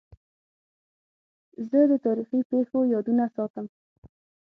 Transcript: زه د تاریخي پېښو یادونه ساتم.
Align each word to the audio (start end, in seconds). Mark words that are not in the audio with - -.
زه 1.69 1.79
د 1.91 1.93
تاریخي 2.05 2.39
پېښو 2.51 2.79
یادونه 2.93 3.23
ساتم. 3.35 3.65